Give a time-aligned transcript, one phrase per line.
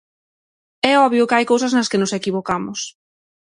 [0.91, 2.79] "É obvio que hai cousas nas que nos equivocamos".